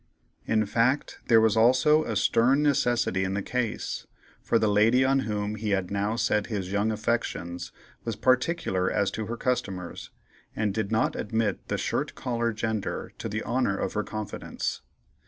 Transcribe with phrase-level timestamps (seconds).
[0.47, 4.07] In fact, there was also a stern necessity in the case,
[4.41, 7.71] for the lady on whom he had now set his young affections
[8.03, 10.09] was particular as to her customers,
[10.55, 14.81] and did not admit the shirt collar gender to the honor of her confidence.